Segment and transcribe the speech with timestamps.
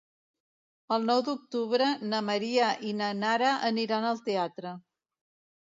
[0.95, 4.77] El nou d'octubre na Maria i na Nara aniran al teatre.